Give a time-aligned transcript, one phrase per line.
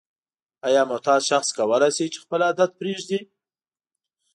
[0.67, 3.19] آیا معتاد شخص کولای شي چې خپل عادت پریږدي؟